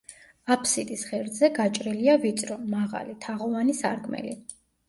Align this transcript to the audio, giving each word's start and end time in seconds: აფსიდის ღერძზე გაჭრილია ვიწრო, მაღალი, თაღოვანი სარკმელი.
აფსიდის 0.53 1.03
ღერძზე 1.09 1.51
გაჭრილია 1.59 2.17
ვიწრო, 2.25 2.57
მაღალი, 2.75 3.17
თაღოვანი 3.27 3.81
სარკმელი. 3.83 4.39